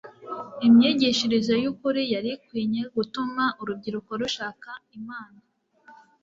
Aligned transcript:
Imyigishirize 0.67 1.53
y'ukuri 1.63 2.01
yari 2.13 2.29
ikwinye 2.37 2.81
gutuma 2.95 3.43
urubyiruko 3.61 4.11
rushaka 4.21 4.69
Imana 4.97 5.39